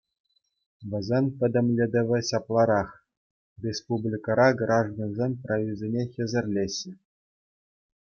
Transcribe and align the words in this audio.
Вӗсен 0.91 1.25
пӗтӗмлетӗвӗ 1.41 2.19
ҫапларах: 2.29 2.89
республикӑра 3.65 4.47
граждансен 4.63 5.31
прависене 5.45 6.03
хӗсӗрлеҫҫӗ. 6.17 6.91